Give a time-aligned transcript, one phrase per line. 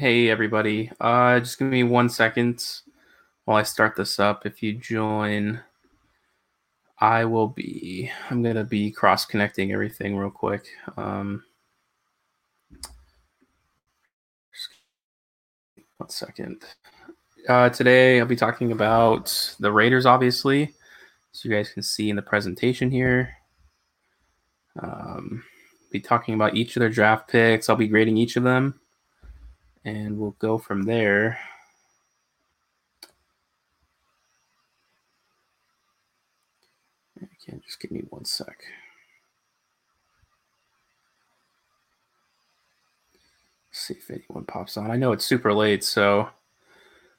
[0.00, 2.64] Hey everybody, uh, just give me one second
[3.44, 4.46] while I start this up.
[4.46, 5.60] If you join,
[6.98, 8.10] I will be.
[8.30, 10.68] I'm gonna be cross connecting everything real quick.
[10.96, 11.44] Um,
[15.98, 16.64] one second.
[17.46, 20.72] Uh, today I'll be talking about the Raiders, obviously,
[21.32, 23.34] so you guys can see in the presentation here.
[24.82, 25.44] Um,
[25.92, 27.68] be talking about each of their draft picks.
[27.68, 28.80] I'll be grading each of them
[29.84, 31.38] and we'll go from there.
[37.16, 38.56] Again, just give me one sec.
[43.72, 44.90] see if anyone pops on.
[44.90, 46.28] I know it's super late, so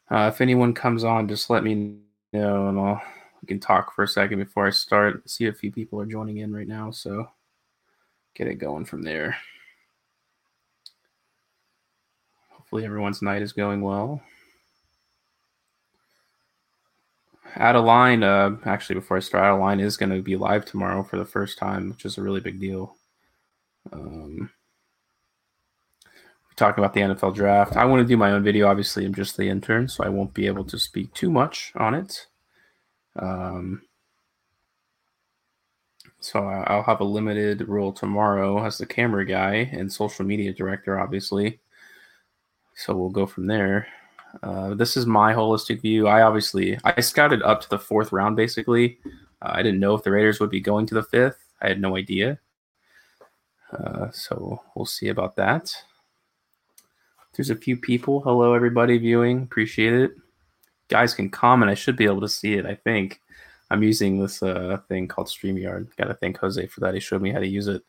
[0.09, 1.97] uh, if anyone comes on, just let me
[2.33, 3.01] know, and I'll
[3.41, 5.27] we can talk for a second before I start.
[5.29, 7.27] See a few people are joining in right now, so
[8.35, 9.35] get it going from there.
[12.71, 14.21] Hopefully, everyone's night is going well.
[17.57, 21.25] Adeline, uh, actually, before I start, Adeline is going to be live tomorrow for the
[21.25, 22.95] first time, which is a really big deal.
[23.91, 24.51] Um,
[26.49, 27.75] we talk about the NFL draft.
[27.75, 28.67] I want to do my own video.
[28.67, 31.93] Obviously, I'm just the intern, so I won't be able to speak too much on
[31.93, 32.27] it.
[33.17, 33.81] Um,
[36.21, 40.97] so I'll have a limited role tomorrow as the camera guy and social media director,
[40.97, 41.59] obviously.
[42.81, 43.87] So we'll go from there.
[44.41, 46.07] Uh, this is my holistic view.
[46.07, 48.35] I obviously I scouted up to the fourth round.
[48.35, 48.97] Basically,
[49.41, 51.37] uh, I didn't know if the Raiders would be going to the fifth.
[51.61, 52.39] I had no idea.
[53.71, 55.71] Uh, so we'll see about that.
[57.33, 58.21] There's a few people.
[58.21, 59.43] Hello, everybody viewing.
[59.43, 60.11] Appreciate it.
[60.89, 61.69] Guys can comment.
[61.71, 62.65] I should be able to see it.
[62.65, 63.21] I think
[63.69, 65.95] I'm using this uh, thing called Streamyard.
[65.97, 66.95] Got to thank Jose for that.
[66.95, 67.83] He showed me how to use it.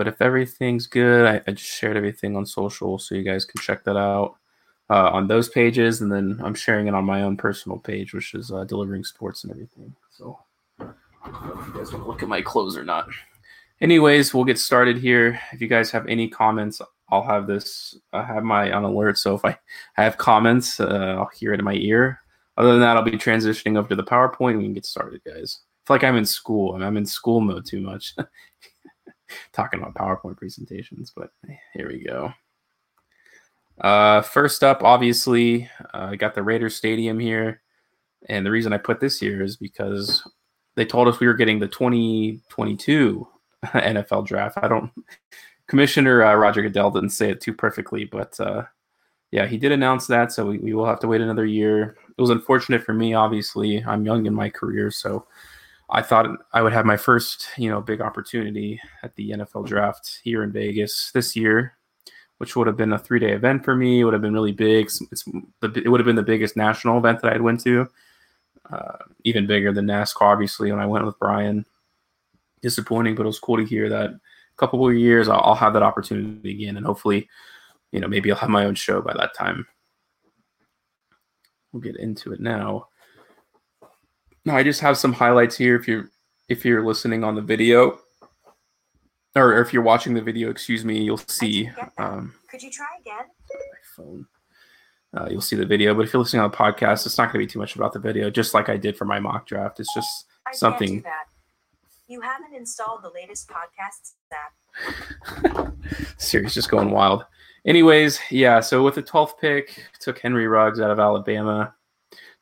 [0.00, 3.60] But if everything's good, I, I, just shared everything on social, so you guys can
[3.60, 4.36] check that out
[4.88, 8.32] uh, on those pages, and then I'm sharing it on my own personal page, which
[8.32, 9.94] is uh, delivering sports and everything.
[10.10, 10.38] So,
[10.80, 10.86] I
[11.26, 13.10] don't know if you guys want to look at my clothes or not.
[13.82, 15.38] Anyways, we'll get started here.
[15.52, 17.94] If you guys have any comments, I'll have this.
[18.14, 19.58] I have my on alert, so if I
[19.96, 22.20] have comments, uh, I'll hear it in my ear.
[22.56, 24.56] Other than that, I'll be transitioning over to the PowerPoint.
[24.56, 25.60] We can get started, guys.
[25.82, 26.82] It's like I'm in school.
[26.82, 28.14] I'm in school mode too much.
[29.52, 31.30] talking about PowerPoint presentations, but
[31.74, 32.32] here we go.
[33.80, 37.62] Uh, first up, obviously, uh, I got the Raiders Stadium here.
[38.28, 40.28] And the reason I put this here is because
[40.76, 43.26] they told us we were getting the 2022
[43.64, 44.58] NFL draft.
[44.60, 44.90] I don't,
[45.66, 48.64] Commissioner uh, Roger Goodell didn't say it too perfectly, but uh,
[49.30, 50.32] yeah, he did announce that.
[50.32, 51.96] So we, we will have to wait another year.
[52.16, 53.82] It was unfortunate for me, obviously.
[53.84, 55.26] I'm young in my career, so
[55.92, 60.20] I thought I would have my first, you know, big opportunity at the NFL draft
[60.22, 61.76] here in Vegas this year,
[62.38, 64.00] which would have been a three day event for me.
[64.00, 64.86] It would have been really big.
[65.10, 65.24] It's,
[65.62, 67.88] it would have been the biggest national event that I'd went to,
[68.72, 71.66] uh, even bigger than NASCAR, obviously, when I went with Brian.
[72.62, 74.20] Disappointing, but it was cool to hear that a
[74.58, 76.76] couple of years I'll, I'll have that opportunity again.
[76.76, 77.28] And hopefully,
[77.90, 79.66] you know, maybe I'll have my own show by that time.
[81.72, 82.88] We'll get into it now.
[84.44, 85.76] No, I just have some highlights here.
[85.76, 86.10] If you're
[86.48, 88.00] if you're listening on the video,
[89.36, 91.70] or if you're watching the video, excuse me, you'll see.
[91.98, 93.26] Um, Could you try again?
[93.50, 94.26] My phone.
[95.12, 97.40] Uh, you'll see the video, but if you're listening on the podcast, it's not going
[97.42, 98.30] to be too much about the video.
[98.30, 101.04] Just like I did for my mock draft, it's just I something.
[102.06, 105.72] You haven't installed the latest podcast app.
[106.16, 107.24] Siri's just going wild.
[107.66, 108.60] Anyways, yeah.
[108.60, 111.74] So with the 12th pick, took Henry Ruggs out of Alabama.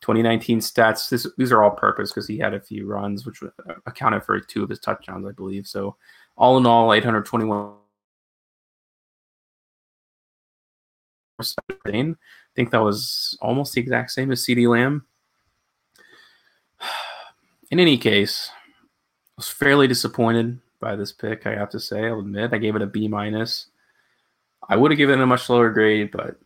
[0.01, 1.09] 2019 stats.
[1.09, 3.49] This, these are all purpose because he had a few runs, which uh,
[3.87, 5.67] accounted for two of his touchdowns, I believe.
[5.67, 5.97] So,
[6.37, 7.75] all in all, 821.
[11.41, 12.15] I
[12.55, 15.07] think that was almost the exact same as CeeDee Lamb.
[17.71, 18.57] In any case, I
[19.37, 21.47] was fairly disappointed by this pick.
[21.47, 23.67] I have to say, I'll admit, I gave it a B minus.
[24.69, 26.37] I would have given it a much lower grade, but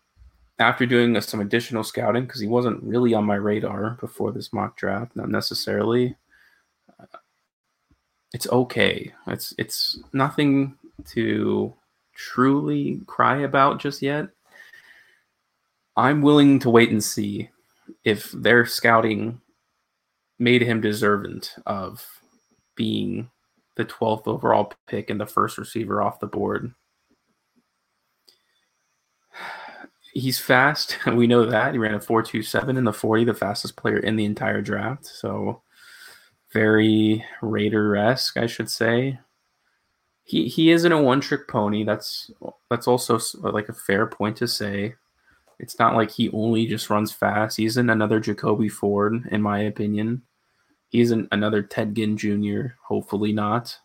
[0.62, 4.76] after doing some additional scouting, because he wasn't really on my radar before this mock
[4.76, 6.16] draft, not necessarily.
[7.00, 7.18] Uh,
[8.32, 9.12] it's okay.
[9.26, 10.78] It's it's nothing
[11.10, 11.74] to
[12.14, 14.28] truly cry about just yet.
[15.96, 17.50] I'm willing to wait and see
[18.04, 19.40] if their scouting
[20.38, 22.06] made him deserving of
[22.76, 23.30] being
[23.76, 26.72] the 12th overall pick and the first receiver off the board
[30.14, 30.98] he's fast.
[31.06, 31.72] We know that.
[31.74, 35.06] He ran a 4.27 in the 40, the fastest player in the entire draft.
[35.06, 35.62] So
[36.52, 39.18] very Raider esque, I should say.
[40.24, 41.84] he he isn't a one trick pony.
[41.84, 42.30] That's
[42.70, 44.94] that's also like a fair point to say.
[45.60, 47.56] It's not like he only just runs fast.
[47.58, 50.22] He isn't another Jacoby Ford, in my opinion.
[50.90, 52.74] He isn't another Ted Ginn Jr.
[52.86, 53.78] Hopefully not.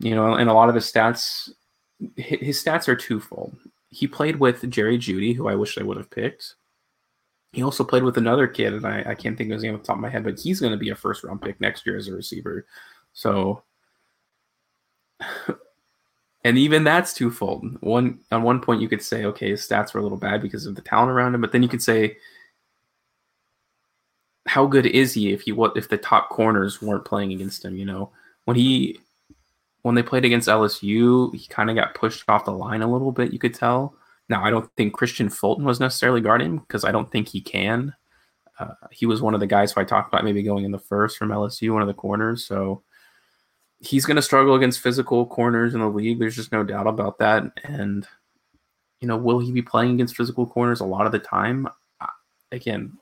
[0.00, 1.50] You know, and a lot of his stats,
[2.16, 3.56] his stats are twofold.
[3.92, 6.54] He played with Jerry Jeudy, who I wish I would have picked.
[7.52, 9.82] He also played with another kid, and I, I can't think of his name off
[9.82, 11.86] the top of my head, but he's going to be a first round pick next
[11.86, 12.66] year as a receiver.
[13.12, 13.62] So
[16.44, 17.80] and even that's twofold.
[17.80, 20.66] One on one point you could say, okay, his stats were a little bad because
[20.66, 22.16] of the talent around him, but then you could say,
[24.46, 27.76] how good is he if he what if the top corners weren't playing against him?
[27.76, 28.10] You know,
[28.44, 29.00] when he
[29.82, 33.12] when they played against LSU, he kind of got pushed off the line a little
[33.12, 33.32] bit.
[33.32, 33.94] You could tell.
[34.28, 37.94] Now I don't think Kristian Fulton was necessarily guarding because I don't think he can.
[38.58, 40.78] Uh, he was one of the guys who I talked about maybe going in the
[40.78, 42.44] first from LSU, one of the corners.
[42.44, 42.82] So
[43.80, 46.18] he's going to struggle against physical corners in the league.
[46.20, 47.44] There's just no doubt about that.
[47.64, 48.06] And,
[49.00, 51.66] you know, will he be playing against physical corners a lot of the time?
[52.52, 52.92] Again,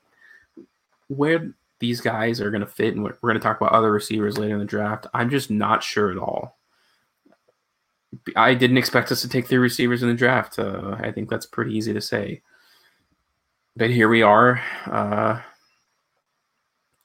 [1.08, 4.38] where these guys are going to fit, and we're going to talk about other receivers
[4.38, 6.59] later in the draft, I'm just not sure at all.
[8.36, 10.58] I didn't expect us to take three receivers in the draft.
[10.58, 12.42] Uh, I think that's pretty easy to say.
[13.76, 14.62] But here we are.
[14.86, 15.40] Uh,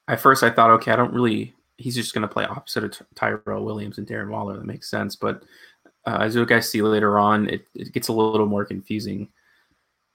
[0.08, 3.02] at first, I thought, okay, I don't really he's just going to play opposite of
[3.16, 4.58] Tyrell Williams and Darren Waller.
[4.58, 5.16] That makes sense.
[5.16, 5.44] But
[6.06, 9.30] uh, as you guys see later on, it, it gets a little more confusing.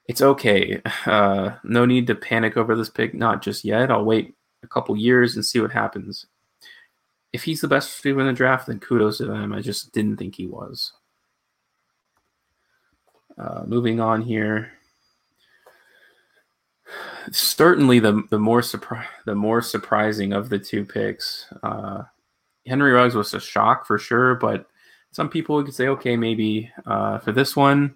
[0.07, 0.81] It's okay.
[1.07, 3.15] Uh, no need to panic over this pick.
[3.15, 3.91] Not just yet.
[3.91, 6.27] I'll wait a couple years and see what happens.
[7.33, 9.53] If he's the best receiver in the draft, then kudos to them.
[9.53, 10.93] I just didn't think he was.
[13.39, 14.73] Uh, moving on here
[17.31, 21.47] certainly the the more surpri- the more surprising of the two picks.
[21.63, 22.03] Uh,
[22.67, 24.67] Henry Ruggs was a shock for sure, but
[25.13, 27.95] some people could say, okay, maybe uh, for this one,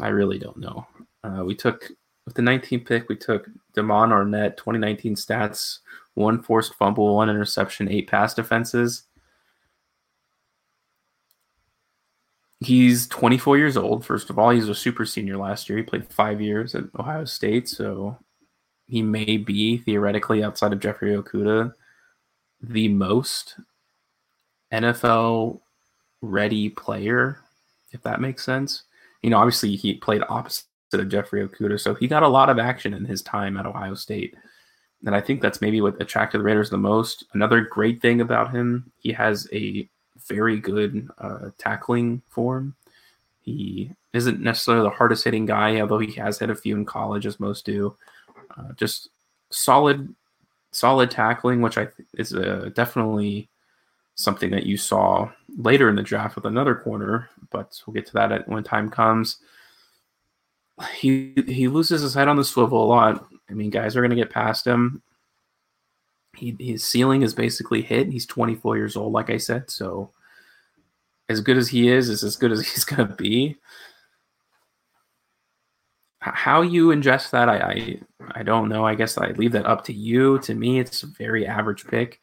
[0.00, 0.86] I really don't know.
[1.24, 1.88] Uh, we took
[2.26, 5.78] with the 19th pick, we took Damon Arnette, 2019 stats:
[6.14, 9.04] one forced fumble, one interception, eight pass defenses.
[12.60, 14.04] He's 24 years old.
[14.04, 15.78] First of all, he's a super senior last year.
[15.78, 18.16] He played five years at Ohio State, so
[18.86, 21.72] he may be theoretically outside of Jeffrey Okudah
[22.62, 23.56] the most
[24.72, 25.60] NFL
[26.20, 27.40] ready player,
[27.90, 28.84] if that makes sense.
[29.22, 32.58] You know, obviously he played opposite of Jeffrey Okudah, so he got a lot of
[32.58, 34.34] action in his time at Ohio State.
[35.04, 37.24] And I think that's maybe what attracted the Raiders the most.
[37.32, 39.88] Another great thing about him, he has a
[40.28, 42.74] very good uh, tackling form.
[43.40, 47.26] He isn't necessarily the hardest hitting guy, although he has hit a few in college,
[47.26, 47.96] as most do.
[48.56, 49.08] Uh, just
[49.50, 50.14] solid,
[50.70, 53.48] solid tackling, which I th- is uh, definitely
[54.14, 57.28] something that you saw later in the draft with another corner.
[57.50, 59.38] But we'll get to that at, when time comes.
[60.94, 63.26] He he loses his head on the swivel a lot.
[63.52, 65.02] I mean, guys are going to get past him
[66.36, 68.08] he, his ceiling is basically hit.
[68.08, 69.70] He's 24 years old, like I said.
[69.70, 70.10] So,
[71.28, 73.56] as good as he is, is as good as he's going to be.
[76.20, 78.00] How you ingest that, I, I
[78.36, 78.86] I don't know.
[78.86, 80.38] I guess I leave that up to you.
[80.40, 82.20] To me, it's a very average pick.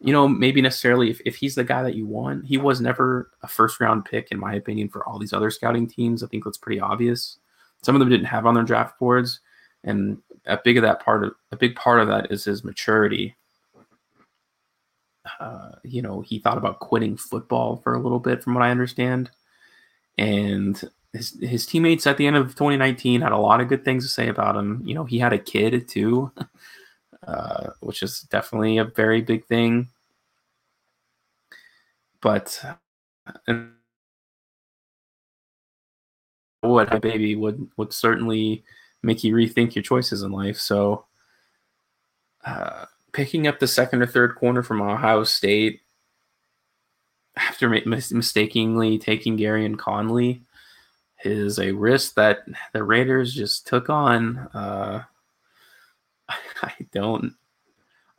[0.00, 3.30] You know, maybe necessarily if, if he's the guy that you want, he was never
[3.42, 6.22] a first round pick, in my opinion, for all these other scouting teams.
[6.22, 7.38] I think that's pretty obvious.
[7.82, 9.40] Some of them didn't have on their draft boards,
[9.84, 13.36] and a big of that part of a big part of that is his maturity
[15.40, 18.70] uh, you know, he thought about quitting football for a little bit, from what I
[18.70, 19.30] understand.
[20.18, 20.80] And
[21.12, 24.10] his his teammates at the end of 2019 had a lot of good things to
[24.10, 24.82] say about him.
[24.84, 26.32] You know, he had a kid too,
[27.26, 29.88] uh, which is definitely a very big thing.
[32.20, 32.62] But
[33.46, 33.72] and
[36.60, 38.64] what my baby would would certainly
[39.02, 40.58] make you rethink your choices in life.
[40.58, 41.04] So
[42.44, 45.80] uh, picking up the second or third corner from Ohio State
[47.36, 50.42] after mis- mistakenly taking Gareon Conley
[51.24, 52.40] is a risk that
[52.72, 54.38] the Raiders just took on.
[54.52, 55.02] Uh,
[56.62, 57.34] I don't,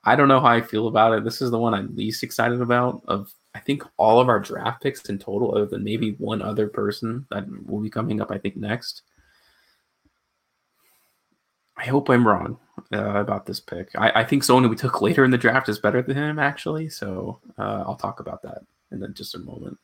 [0.03, 1.23] I don't know how I feel about it.
[1.23, 3.03] This is the one I'm least excited about.
[3.07, 6.67] Of I think all of our draft picks in total, other than maybe one other
[6.67, 8.31] person that will be coming up.
[8.31, 9.03] I think next.
[11.83, 12.57] I hope I'm wrong
[12.93, 13.89] uh, about this pick.
[13.97, 16.87] I, I, think someone we took later in the draft is better than him, actually.
[16.87, 18.59] So uh, I'll talk about that
[18.91, 19.77] in just a moment.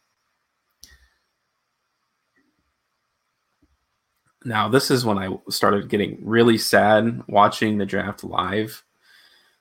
[4.45, 8.81] Now, this is when I started getting really sad watching the draft live.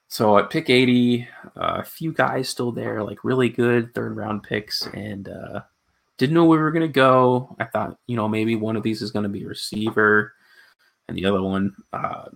[0.07, 1.26] So at pick 80,
[1.57, 5.62] uh, a few guys still there, like really good third round picks, and uh,
[6.18, 7.57] didn't know where we were going to go.
[7.59, 10.35] I thought, you know, maybe one of these is going to be receiver,
[11.08, 12.26] and the other one, uh,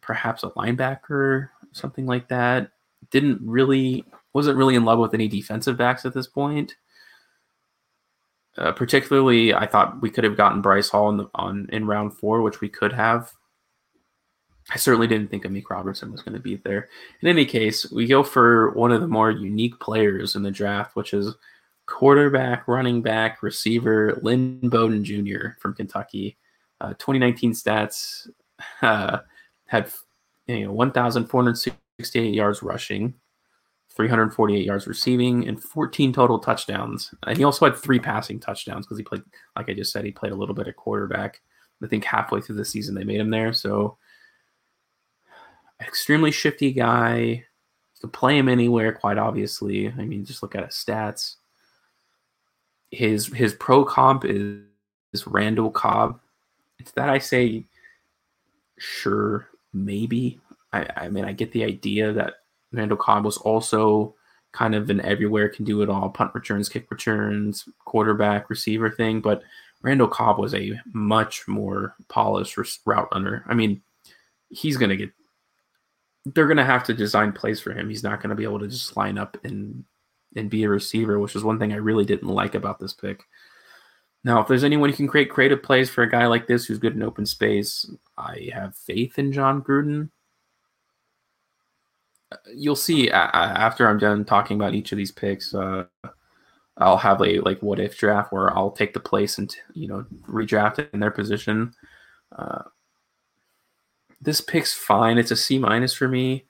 [0.00, 2.70] perhaps a linebacker, something like that.
[3.10, 6.76] Didn't really, wasn't really in love with any defensive backs at this point.
[8.56, 12.14] Uh, particularly, I thought we could have gotten Bryce Hall in, the, on in round
[12.14, 13.32] four, which we could have.
[14.70, 16.88] I certainly didn't think Amik Robertson was going to be there.
[17.22, 20.96] In any case, we go for one of the more unique players in the draft,
[20.96, 21.34] which is
[21.86, 25.50] quarterback, running back, receiver Lynn Bowden Jr.
[25.58, 26.36] from Kentucky.
[26.80, 28.28] Uh, 2019 stats
[28.82, 29.18] uh,
[29.66, 29.90] had
[30.46, 33.14] you know 1,468 yards rushing,
[33.90, 37.12] 348 yards receiving, and 14 total touchdowns.
[37.26, 39.22] And he also had three passing touchdowns because he played,
[39.56, 41.40] like I just said, he played a little bit of quarterback.
[41.82, 43.52] I think halfway through the season they made him there.
[43.52, 43.98] So
[45.80, 47.18] extremely shifty guy.
[47.18, 49.88] You can play him anywhere, quite obviously.
[49.88, 51.36] I mean, just look at his stats.
[52.90, 54.62] His his pro comp is,
[55.12, 56.20] is Randall Cobb.
[56.78, 57.66] It's that I say,
[58.78, 60.40] sure, maybe.
[60.72, 62.34] I, I mean, I get the idea that
[62.72, 64.14] Randall Cobb was also
[64.52, 69.20] kind of an everywhere can do it all punt returns, kick returns, quarterback, receiver thing.
[69.20, 69.42] But
[69.82, 73.44] Randall Cobb was a much more polished route runner.
[73.46, 73.82] I mean,
[74.50, 75.10] he's going to get
[76.34, 77.88] they're going to have to design plays for him.
[77.88, 79.84] He's not going to be able to just line up and
[80.36, 83.24] and be a receiver, which is one thing I really didn't like about this pick.
[84.24, 86.78] Now, if there's anyone who can create creative plays for a guy like this who's
[86.78, 90.10] good in open space, I have faith in Jon Gruden.
[92.54, 95.54] You'll see after I'm done talking about each of these picks.
[95.54, 95.84] Uh,
[96.76, 100.04] I'll have a like what if draft where I'll take the place and you know
[100.28, 101.74] redraft it in their position.
[102.36, 102.64] Uh,
[104.20, 105.18] this pick's fine.
[105.18, 106.44] It's a C minus for me.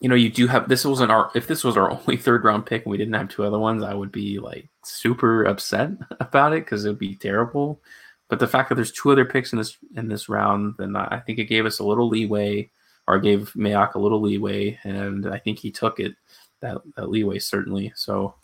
[0.00, 2.66] You know, you do have this wasn't our if this was our only third round
[2.66, 6.52] pick and we didn't have two other ones, I would be like super upset about
[6.52, 7.80] it because it would be terrible.
[8.28, 11.20] But the fact that there's two other picks in this in this round, then I
[11.20, 12.70] think it gave us a little leeway,
[13.06, 16.14] or gave Mayock a little leeway, and I think he took it
[16.60, 17.92] that, that leeway certainly.
[17.94, 18.34] So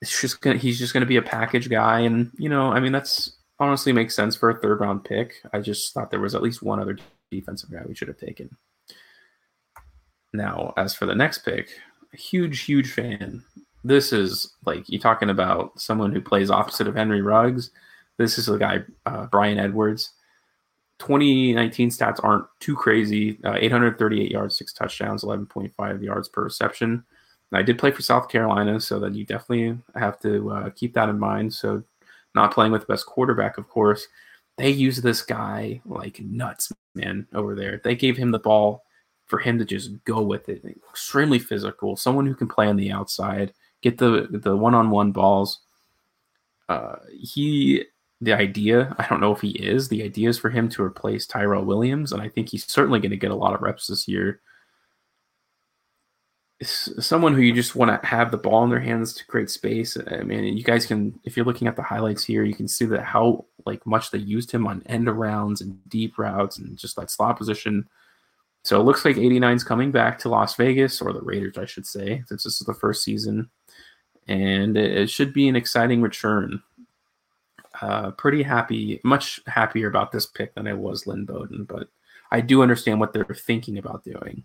[0.00, 2.92] it's just gonna he's just gonna be a package guy, and you know, I mean
[2.92, 5.34] that's honestly makes sense for a third round pick.
[5.52, 6.98] I just thought there was at least one other
[7.30, 8.50] defensive guy we should have taken.
[10.32, 11.70] Now, as for the next pick,
[12.12, 13.44] a huge, huge fan.
[13.86, 17.70] This is like you talking about someone who plays opposite of Henry Ruggs.
[18.16, 20.10] This is the guy, uh, Bryan Edwards.
[20.98, 23.38] 2019 stats aren't too crazy.
[23.44, 27.04] Uh, 838 yards, six touchdowns, 11.5 yards per reception.
[27.52, 31.08] I did play for South Carolina, so that you definitely have to uh, keep that
[31.08, 31.54] in mind.
[31.54, 31.84] So
[32.34, 34.08] not playing with the best quarterback, of course.
[34.58, 37.80] They use this guy like nuts, man, over there.
[37.84, 38.82] They gave him the ball
[39.26, 40.64] for him to just go with it.
[40.90, 43.52] Extremely physical, someone who can play on the outside,
[43.82, 45.60] get the the one on one balls.
[46.68, 47.84] Uh, he,
[48.20, 49.88] the idea, I don't know if he is.
[49.88, 53.10] The idea is for him to replace Tyrell Williams, and I think he's certainly going
[53.10, 54.40] to get a lot of reps this year
[56.62, 59.96] someone who you just want to have the ball in their hands to create space.
[60.10, 62.86] I mean, you guys can, if you're looking at the highlights here, you can see
[62.86, 66.96] that how like much they used him on end arounds and deep routes and just
[66.96, 67.86] that slot position.
[68.66, 71.86] So it looks like 89's coming back to Las Vegas or the Raiders, I should
[71.86, 73.48] say, since this is the first season,
[74.26, 76.60] and it should be an exciting return.
[77.80, 81.90] Uh, pretty happy, much happier about this pick than I was Lynn Bowden, but
[82.32, 84.42] I do understand what they're thinking about doing.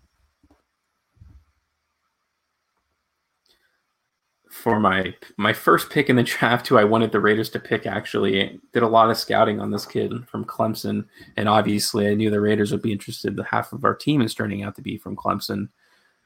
[4.52, 7.86] For my my first pick in the draft, who I wanted the Raiders to pick,
[7.86, 11.06] actually did a lot of scouting on this kid from Clemson,
[11.36, 13.34] and obviously I knew the Raiders would be interested.
[13.34, 15.68] The half of our team is turning out to be from Clemson.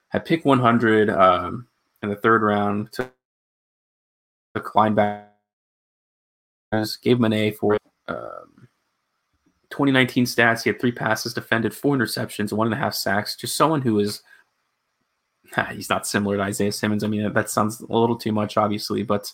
[0.09, 1.69] Had pick 100 um,
[2.03, 2.93] in the third round.
[2.93, 3.15] Took,
[4.55, 5.31] took linebackers,
[7.01, 7.79] gave him an A for
[8.09, 8.69] um,
[9.71, 10.65] 2019 stats.
[10.65, 13.37] He had three passes defended, four interceptions, one and a half sacks.
[13.37, 14.23] Just someone who is–
[15.73, 17.05] he's not similar to Isaiah Simmons.
[17.05, 19.33] I mean, that sounds a little too much, obviously, but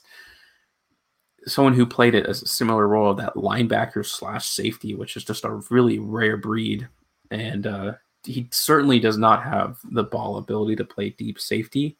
[1.46, 5.24] someone who played it as a similar role of that linebacker slash safety, which is
[5.24, 6.88] just a really rare breed.
[7.30, 11.96] And uh, he certainly does not have the ball ability to play deep safety.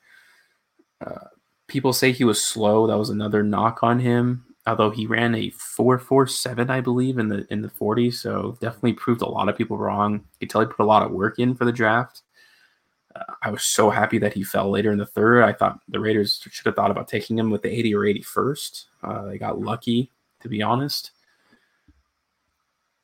[1.05, 1.29] Uh,
[1.67, 2.87] people say he was slow.
[2.87, 4.45] That was another knock on him.
[4.65, 8.57] Although he ran a four four seven, I believe, in the in the 40, so
[8.61, 10.13] definitely proved a lot of people wrong.
[10.13, 12.23] You could tell he put a lot of work in for the draft.
[13.43, 15.43] I was so happy that he fell later in the third.
[15.43, 18.85] I thought the Raiders should have thought about taking him with the 80 or 81st.
[19.03, 21.13] Uh, they got lucky, to be honest.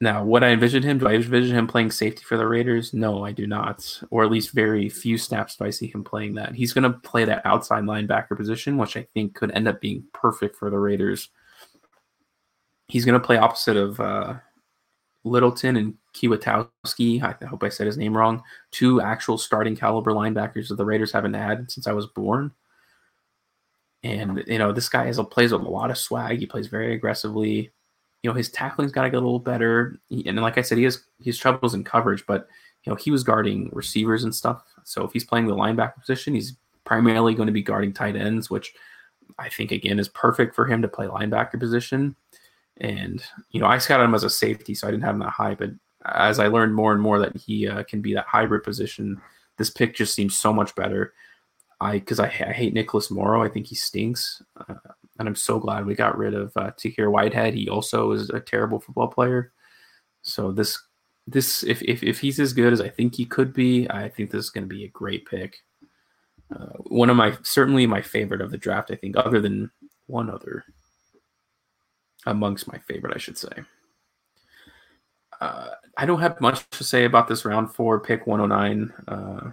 [0.00, 2.94] Now, what I envision him, do I envision him playing safety for the Raiders?
[2.94, 4.00] No, I do not.
[4.10, 6.54] Or at least very few snaps do I see him playing that.
[6.54, 10.04] He's going to play that outside linebacker position, which I think could end up being
[10.12, 11.30] perfect for the Raiders.
[12.86, 14.34] He's going to play opposite of uh,
[15.24, 17.22] Littleton and Kwiatkoski.
[17.22, 18.42] I hope I said his name wrong.
[18.70, 22.52] Two actual starting caliber linebackers that the Raiders haven't had since I was born.
[24.02, 26.38] And you know, this guy has a, plays with a lot of swag.
[26.38, 27.72] He plays very aggressively
[28.22, 29.98] you know his tackling's got to get a little better.
[30.08, 32.48] He, and like I said, he has he's troubles in coverage, but
[32.84, 34.62] you know he was guarding receivers and stuff.
[34.84, 38.50] So if he's playing the linebacker position, he's primarily going to be guarding tight ends,
[38.50, 38.74] which
[39.38, 42.16] I think again is perfect for him to play linebacker position.
[42.80, 45.30] And you know I scouted him as a safety, so I didn't have him that
[45.30, 45.54] high.
[45.54, 45.70] But
[46.04, 49.20] as I learned more and more that he uh, can be that hybrid position,
[49.56, 51.12] this pick just seems so much better.
[51.80, 53.42] I because I, I, hate Nicholas Morrow.
[53.42, 54.42] I think he stinks.
[54.56, 54.74] Uh,
[55.18, 57.54] and I'm so glad we got rid of uh, Tahir Whitehead.
[57.54, 59.52] He also is a terrible football player.
[60.22, 60.78] So this
[61.26, 64.30] this if if, if he's as good as I think he could be, I think
[64.30, 65.58] this is going to be a great pick.
[66.54, 68.90] Uh, one of my certainly my favorite of the draft.
[68.90, 69.70] I think other than
[70.06, 70.64] one other
[72.26, 73.50] amongst my favorite, I should say.
[75.40, 79.50] Uh, I don't have much to say about this round four pick 109 uh,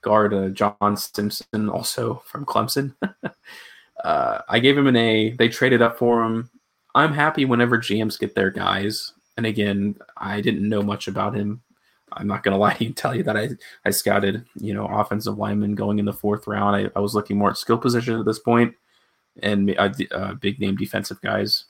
[0.00, 2.94] guard uh, John Simpson, also from Clemson.
[4.04, 5.30] Uh, I gave him an A.
[5.30, 6.50] They traded up for him.
[6.94, 9.12] I'm happy whenever GMs get their guys.
[9.36, 11.62] And again, I didn't know much about him.
[12.12, 13.50] I'm not going to lie to you and tell you that I,
[13.84, 16.76] I scouted, you know, offensive linemen going in the fourth round.
[16.76, 18.74] I, I was looking more at skill position at this point
[19.42, 21.64] and uh, uh, big name defensive guys.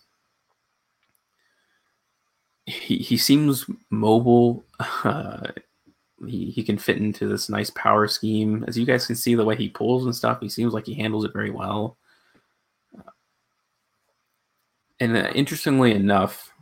[2.66, 4.64] He, he seems mobile.
[5.04, 5.48] Uh,
[6.26, 8.64] he, he can fit into this nice power scheme.
[8.68, 10.94] As you guys can see, the way he pulls and stuff, he seems like he
[10.94, 11.96] handles it very well
[15.00, 16.52] and uh, interestingly enough,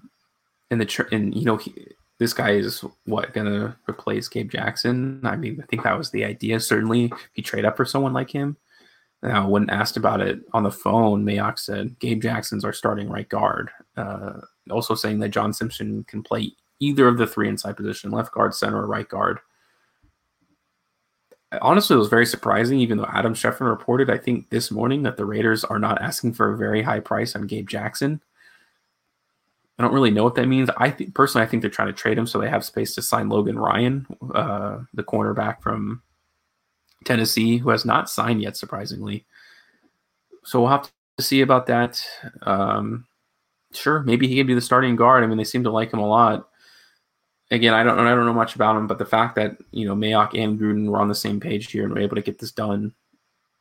[0.70, 1.74] in the and you know he,
[2.18, 5.20] this guy is what gonna replace Gabe Jackson.
[5.24, 6.60] I mean, I think that was the idea.
[6.60, 8.56] Certainly, if you trade up for someone like him.
[9.22, 13.28] Now, when asked about it on the phone, Mayock said Gabe Jackson's our starting right
[13.28, 13.70] guard.
[13.96, 14.40] Uh,
[14.70, 18.54] also saying that John Simpson can play either of the three inside position, left guard,
[18.54, 19.40] center, or right guard
[21.62, 25.16] honestly, it was very surprising, even though Adam Schefter reported, I think, this morning that
[25.16, 28.20] the Raiders are not asking for a very high price on Gabe Jackson.
[29.78, 30.70] I don't really know what that means.
[30.76, 33.02] I think personally, I think they're trying to trade him so they have space to
[33.02, 36.02] sign Logan Ryan, uh, the cornerback from
[37.04, 39.24] Tennessee, who has not signed yet, surprisingly.
[40.44, 42.02] So we'll have to see about that.
[42.42, 43.06] Um,
[43.72, 45.24] sure, maybe he can be the starting guard.
[45.24, 46.48] I mean, they seem to like him a lot
[47.50, 49.94] again, I don't I don't know much about him, but the fact that you know
[49.94, 52.52] Mayock and Gruden were on the same page here and were able to get this
[52.52, 52.94] done,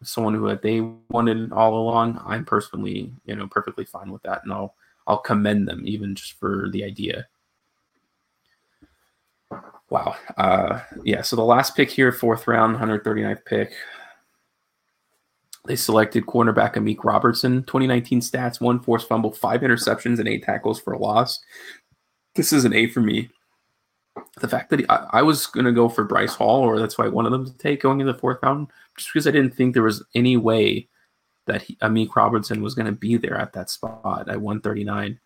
[0.04, 4.54] someone who they wanted all along, I'm personally you know perfectly fine with that, and
[4.54, 4.76] I'll
[5.08, 7.28] I'll commend them even just for the idea.
[9.90, 10.16] Wow.
[10.36, 11.22] Uh, yeah.
[11.22, 13.74] So the last pick here, fourth round, 139th pick.
[15.66, 20.80] They selected cornerback Amik Robertson, 2019 stats, one forced fumble, five interceptions, and eight tackles
[20.80, 21.42] for a loss.
[22.36, 23.30] This is an A for me
[24.40, 26.98] the fact that he, I, I, was going to go for Bryce Hall, or that's
[26.98, 29.56] why I wanted them to take going in the fourth round, just because I didn't
[29.56, 30.88] think there was any way
[31.46, 35.20] that he, Amik Robertson was going to be there at that spot at 139.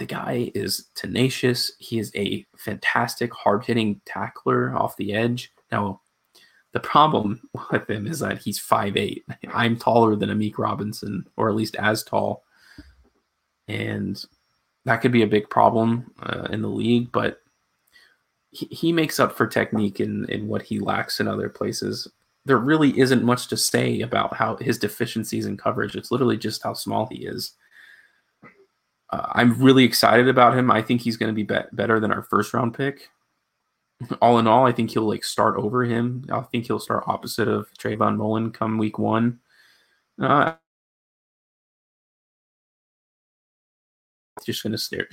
[0.00, 1.72] The guy is tenacious.
[1.78, 5.52] He is a fantastic, hard hitting tackler off the edge.
[5.70, 6.00] Now,
[6.72, 9.22] the problem with him is that he's 5'8.
[9.52, 12.44] I'm taller than Amik Robinson, or at least as tall.
[13.68, 14.24] And
[14.86, 17.42] that could be a big problem uh, in the league, but
[18.52, 22.08] he, he makes up for technique in, in what he lacks in other places.
[22.46, 25.94] There really isn't much to say about how his deficiencies in coverage.
[25.94, 27.52] It's literally just how small he is.
[29.10, 30.70] Uh, I'm really excited about him.
[30.70, 33.10] I think he's going to be, be better than our first round pick.
[34.22, 36.24] All in all, I think he'll like start over him.
[36.32, 39.40] I think he'll start opposite of Trayvon Mullen come week one.
[40.18, 40.54] Uh,
[44.44, 45.06] just going to stare.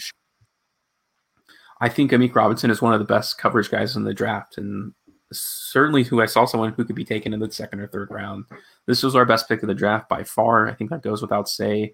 [1.80, 4.94] I think Amik Robinson is one of the best coverage guys in the draft, and
[5.32, 8.46] certainly who I saw someone who could be taken in the second or third round.
[8.86, 10.68] This was our best pick of the draft by far.
[10.68, 11.94] I think that goes without say.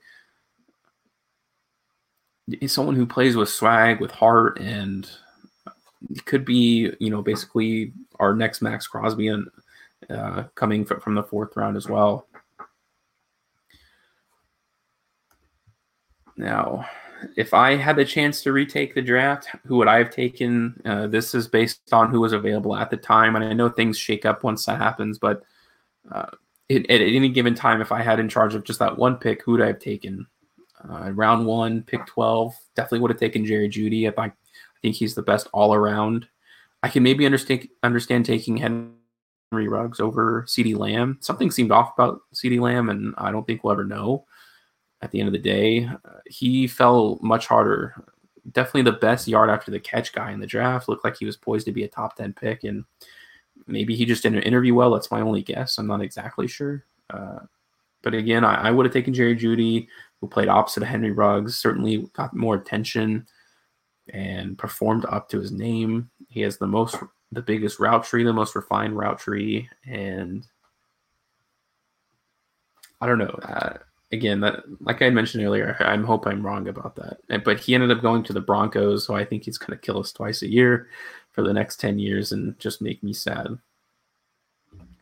[2.47, 5.09] He's someone who plays with swag, with heart, and
[6.25, 9.47] could be, you know, basically our next Maxx Crosby and
[10.09, 12.27] uh, coming from the fourth round as well.
[16.35, 16.85] Now,
[17.37, 20.81] if I had the chance to retake the draft, who would I have taken?
[20.83, 23.97] Uh, this is based on who was available at the time, and I know things
[23.97, 25.19] shake up once that happens.
[25.19, 25.43] But
[26.11, 26.31] uh,
[26.69, 29.53] at any given time, if I had in charge of just that one pick, who
[29.53, 30.27] would I have taken?
[30.89, 34.07] Uh, round one, pick 12, definitely would have taken Jerry Jeudy.
[34.07, 34.31] I, I
[34.81, 36.27] think he's the best all around.
[36.81, 41.17] I can maybe understand understand taking Henry Ruggs over CeeDee Lamb.
[41.21, 44.25] Something seemed off about CeeDee Lamb, and I don't think we'll ever know.
[45.01, 47.93] At the end of the day, uh, he fell much harder.
[48.51, 50.89] Definitely the best yard after the catch guy in the draft.
[50.89, 52.83] Looked like he was poised to be a top 10 pick, and
[53.67, 54.91] maybe he just didn't interview well.
[54.91, 55.77] That's my only guess.
[55.77, 56.85] I'm not exactly sure.
[57.09, 57.39] Uh,
[58.03, 59.87] but again, I, I would have taken Jerry Jeudy,
[60.21, 63.25] who played opposite of Henry Ruggs, certainly got more attention
[64.09, 66.09] and performed up to his name.
[66.29, 66.97] He has the most,
[67.31, 70.45] the biggest route tree, the most refined route tree, and
[73.01, 73.39] I don't know.
[73.43, 73.77] Uh,
[74.11, 77.43] again, that like I mentioned earlier, I hope I'm wrong about that.
[77.43, 79.99] But he ended up going to the Broncos, so I think he's going to kill
[79.99, 80.87] us twice a year
[81.31, 83.57] for the next ten years and just make me sad.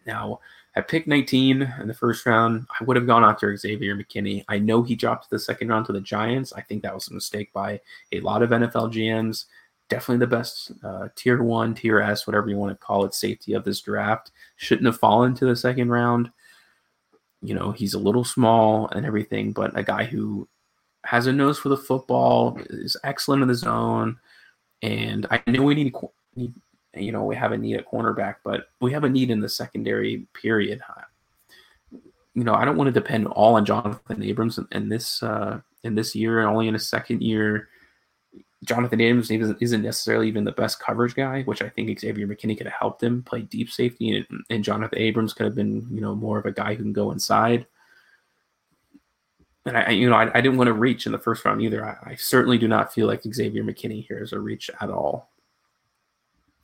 [0.07, 0.39] Now,
[0.75, 4.45] at pick 19 in the first round, I would have gone after Xavier McKinney.
[4.47, 6.53] I know he dropped the second round to the Giants.
[6.53, 7.81] I think that was a mistake by
[8.13, 9.45] a lot of NFL GMs.
[9.89, 13.53] Definitely the best uh, tier one, tier S, whatever you want to call it, safety
[13.53, 14.31] of this draft.
[14.55, 16.31] Shouldn't have fallen to the second round.
[17.41, 20.47] You know, he's a little small and everything, but a guy who
[21.03, 24.19] has a nose for the football, is excellent in the zone.
[24.81, 25.93] And I know we need,
[26.35, 26.53] need
[26.95, 29.49] you know, we have a need at cornerback, but we have a need in the
[29.49, 30.81] secondary period.
[32.33, 35.61] You know, I don't want to depend all on Johnathan Abrams in, in this uh,
[35.83, 37.69] in this year, only in a second year.
[38.65, 42.67] Johnathan Abrams isn't necessarily even the best coverage guy, which I think Xavier McKinney could
[42.67, 46.13] have helped him play deep safety, and, and Johnathan Abrams could have been, you know,
[46.13, 47.65] more of a guy who can go inside.
[49.65, 51.83] And I, you know, I, I didn't want to reach in the first round either.
[51.83, 55.31] I, I certainly do not feel like Xavier McKinney here is a reach at all.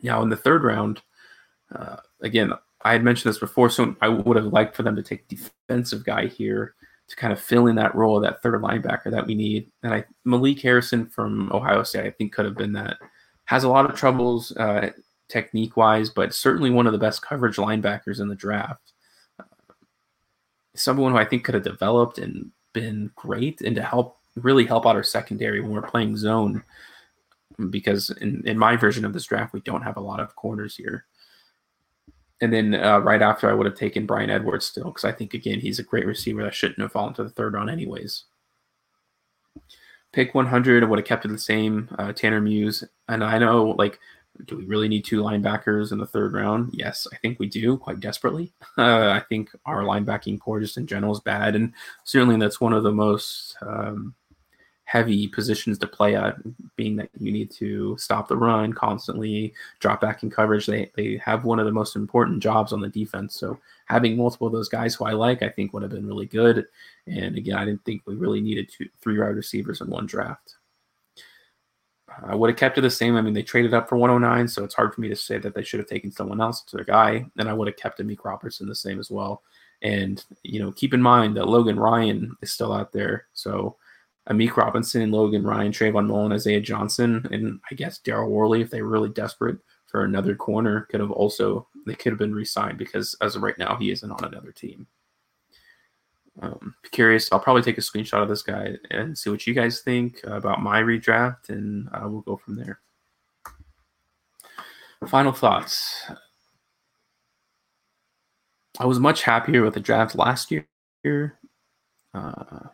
[0.02, 1.02] Now, in the third round,
[1.74, 5.04] uh, again, I had mentioned this before, so I would have liked for them to
[5.04, 6.76] take defensive guy here
[7.08, 9.72] to kind of fill in that role of that third linebacker that we need.
[9.84, 12.98] And I Malik Harrison from Ohio State, I think, could have been that.
[13.46, 14.92] Has a lot of troubles uh,
[15.30, 18.94] technique wise, but certainly one of the best coverage linebackers in the draft.
[19.40, 19.44] Uh,
[20.76, 24.86] someone who I think could have developed and been great and to help really help
[24.86, 26.64] out our secondary when we're playing zone
[27.70, 30.76] because in, in my version of this draft, we don't have a lot of corners
[30.76, 31.06] here.
[32.40, 35.34] And then uh, right after, I would have taken Bryan Edwards still because I think,
[35.34, 38.26] again, he's a great receiver that shouldn't have fallen to the third round, anyways.
[40.14, 41.90] Pick 100, I would have kept it the same.
[41.98, 42.84] Uh, Tanner Muse.
[43.08, 44.00] And I know, like,
[44.46, 46.70] do we really need two linebackers in the third round?
[46.74, 48.54] Yes, I think we do quite desperately.
[48.78, 51.56] Uh, I think our linebacking core just in general is bad.
[51.56, 53.56] And certainly that's one of the most.
[53.62, 54.14] Um,
[54.88, 56.38] heavy positions to play at,
[56.78, 60.66] being that you need to stop the run constantly, drop back in coverage.
[60.66, 63.38] They, they have one of the most important jobs on the defense.
[63.38, 66.26] So having multiple of those guys who I like, I think would have been really
[66.26, 66.68] good.
[67.06, 70.56] And again, I didn't think we really needed two, three wide receivers in one draft.
[72.26, 73.18] I would have kept it the same.
[73.18, 75.54] I mean, they traded up for 109, so it's hard for me to say that
[75.54, 77.26] they should have taken someone else to their guy.
[77.38, 79.44] And I would have kept Amik Robertson the same as well.
[79.82, 83.26] And, you know, keep in mind that Logan Ryan is still out there.
[83.34, 83.76] So
[84.30, 88.70] Amik Robinson, and Logan Ryan, Trayvon Mullen, Isaiah Johnson, and I guess Daryl Worley, if
[88.70, 92.78] they were really desperate for another corner, could have also they could have been re-signed
[92.78, 94.88] because as of right now he isn't on another team.
[96.42, 97.32] Um, curious.
[97.32, 100.62] I'll probably take a screenshot of this guy and see what you guys think about
[100.62, 102.80] my redraft, and uh, we'll go from there.
[105.08, 106.12] Final thoughts.
[108.80, 111.40] I was much happier with the draft last year.
[112.14, 112.68] Uh,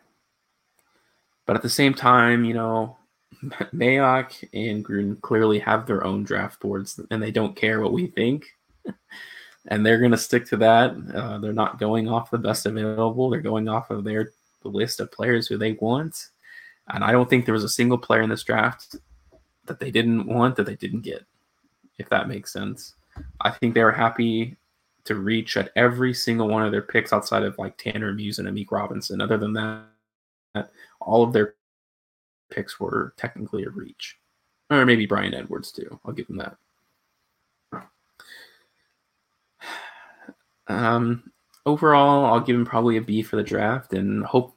[1.46, 2.96] but at the same time, you know,
[3.74, 8.06] Mayock and Gruden clearly have their own draft boards and they don't care what we
[8.08, 8.46] think.
[9.66, 10.94] and they're going to stick to that.
[11.14, 13.30] Uh, they're not going off the best available.
[13.30, 16.28] They're going off of their list of players who they want.
[16.88, 18.96] And I don't think there was a single player in this draft
[19.66, 21.24] that they didn't want that they didn't get,
[21.98, 22.94] if that makes sense.
[23.40, 24.56] I think they were happy
[25.04, 28.48] to reach at every single one of their picks outside of like Tanner Muse and
[28.48, 29.20] Amik Robinson.
[29.20, 29.84] Other than that,
[31.00, 31.54] all of their
[32.50, 34.18] picks were technically a reach.
[34.70, 36.00] Or maybe Bryan Edwards too.
[36.04, 36.56] I'll give him that.
[40.66, 41.30] Um,
[41.66, 44.56] overall, I'll give him probably a B for the draft and hope.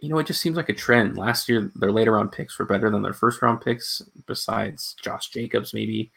[0.00, 1.16] You know, it just seems like a trend.
[1.16, 5.30] Last year, their later round picks were better than their first round picks, besides Josh
[5.30, 6.12] Jacobs, maybe.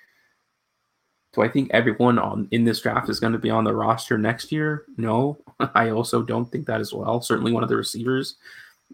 [1.33, 4.17] Do I think everyone on in this draft is going to be on the roster
[4.17, 4.85] next year?
[4.97, 5.37] No,
[5.75, 7.21] I also don't think that as well.
[7.21, 8.37] Certainly, one of the receivers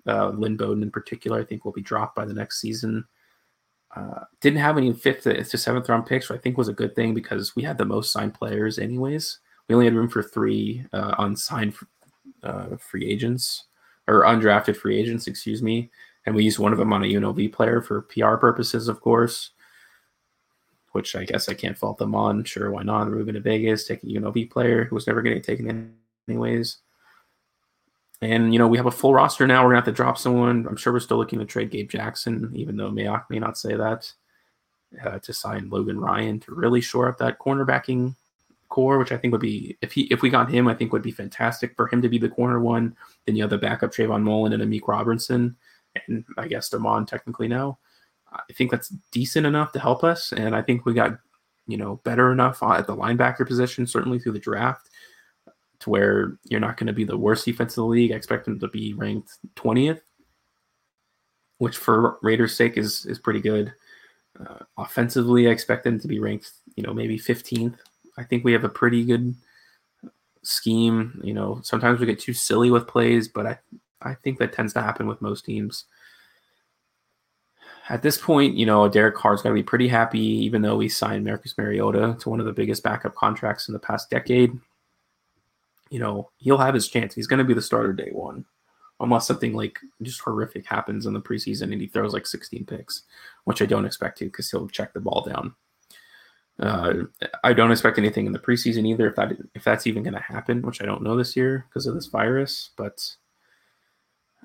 [0.08, 3.06] uh, Lynn Bowden in particular, I think will be dropped by the next season.
[3.96, 6.96] Uh, didn't have any fifth to seventh round picks, which I think was a good
[6.96, 9.40] thing because we had the most signed players, anyways.
[9.68, 11.76] We only had room for three uh, unsigned
[12.42, 13.66] uh, free agents
[14.08, 15.92] or undrafted free agents, excuse me.
[16.26, 19.52] and we used one of them on a UNLV player for PR purposes, of course.
[20.92, 22.44] Which I guess I can't fault them on.
[22.44, 23.10] Sure, why not?
[23.10, 25.96] Moving to Vegas, taking UNLV player who was never getting taken in
[26.28, 26.78] anyways.
[28.24, 29.64] And you know, we have a full roster now.
[29.64, 30.66] We're gonna have to drop someone.
[30.68, 33.76] I'm sure we're still looking to trade Gabe Jackson, even though Mayock may not say
[33.76, 34.12] that.
[35.04, 38.16] Uh, to sign Logan Ryan to really shore up that cornerbacking
[38.70, 41.02] core, which I think would be if he if we got him, I think would
[41.02, 42.96] be fantastic for him to be the corner one.
[43.26, 45.58] Then you have the backup Trayvon Mullen and Amik Robinson,
[46.08, 47.80] and I guess Damon technically now.
[48.32, 51.18] I think that's decent enough to help us, and I think we got
[51.68, 54.90] you know better enough at the linebacker position, certainly through the draft,
[55.84, 58.12] to where you're not going to be the worst defense in the league.
[58.12, 60.02] I expect them to be ranked 20th,
[61.58, 63.74] which for Raiders' sake is is pretty good.
[64.40, 67.76] Uh, offensively, I expect them to be ranked, you know, maybe 15th.
[68.18, 69.36] I think we have a pretty good
[70.42, 71.20] scheme.
[71.24, 73.60] You know, sometimes we get too silly with plays, but I,
[74.02, 75.86] I think that tends to happen with most teams.
[77.90, 80.88] At this point, you know, Derek Carr's got to be pretty happy, even though we
[80.88, 84.58] signed Marcus Mariota to one of the biggest backup contracts in the past decade.
[85.90, 87.14] You know, he'll have his chance.
[87.14, 88.46] He's going to be the starter day one
[89.00, 93.04] unless something like just horrific happens in the preseason and he throws like 16 picks,
[93.44, 95.56] which I don't expect to because he'll check the ball down.
[96.60, 96.94] Uh,
[97.44, 100.20] I don't expect anything in the preseason either, if that if that's even going to
[100.20, 102.70] happen, which I don't know this year because of this virus.
[102.78, 103.16] But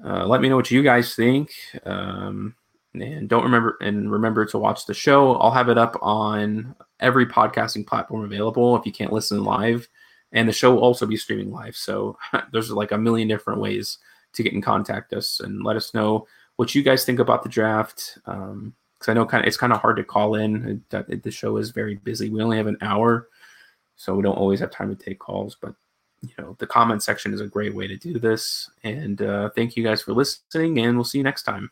[0.05, 1.51] uh, let me know what you guys think,
[1.85, 2.55] um,
[2.95, 5.35] and don't remember and remember to watch the show.
[5.37, 9.87] I'll have it up on every podcasting platform available if you can't listen live,
[10.33, 11.77] and the show will also be streaming live.
[11.77, 12.19] So
[12.53, 13.99] there's like a million different ways
[14.35, 17.49] to get in contact us and let us know what you guys think about the
[17.49, 18.19] draft.
[18.27, 20.83] Um, because I know kind of it's kind of hard to call in.
[20.91, 22.31] It, it, the show is very busy.
[22.31, 23.29] We only have an hour,
[23.95, 25.57] so we don't always have time to take calls.
[25.61, 25.75] But
[26.21, 28.69] you know, the comment section is a great way to do this.
[28.83, 31.71] And uh, thank you guys for listening, and we'll see you next time.